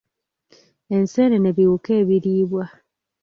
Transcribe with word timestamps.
Enseenene 0.95 1.49
biwuka 1.57 1.89
ebiriibwa. 2.01 2.63